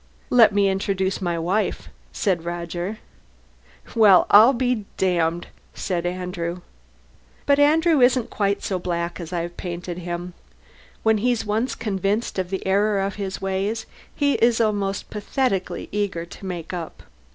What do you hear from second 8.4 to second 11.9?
so black as I've painted him. When he's once